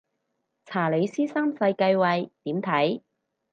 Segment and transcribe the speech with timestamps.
[0.65, 3.01] 查理斯三世繼位點睇